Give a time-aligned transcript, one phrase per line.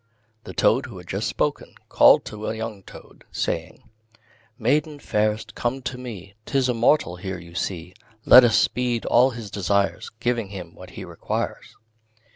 [0.45, 3.87] The toad who had just spoken, called to a young toad, saying
[4.57, 7.93] "Maiden, fairest, come to me, 'Tis a mortal here you see;
[8.25, 11.75] Let us speed all his desires, Giving him what he requires."